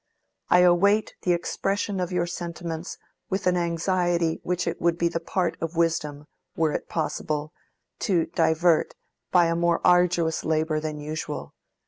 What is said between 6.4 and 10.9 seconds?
(were it possible) to divert by a more arduous labor